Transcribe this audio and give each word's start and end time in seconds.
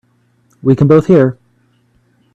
We 0.63 0.75
can 0.75 0.87
both 0.87 1.05
hear. 1.05 1.37